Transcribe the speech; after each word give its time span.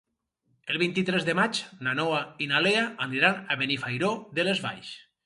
El 0.71 0.77
vint-i-tres 0.83 1.27
de 1.27 1.35
maig 1.39 1.59
na 1.87 1.93
Noa 1.99 2.21
i 2.45 2.47
na 2.53 2.63
Lea 2.69 2.87
aniran 3.07 3.37
a 3.41 3.59
Benifairó 3.63 4.11
de 4.41 4.47
les 4.49 4.65
Valls. 4.65 4.91